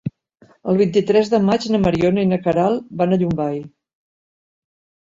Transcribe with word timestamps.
El 0.71 0.79
vint-i-tres 0.79 1.29
de 1.33 1.39
maig 1.49 1.67
na 1.75 1.81
Mariona 1.85 2.25
i 2.25 2.31
na 2.33 2.41
Queralt 2.49 2.89
van 3.05 3.15
a 3.15 3.21
Llombai. 3.25 3.65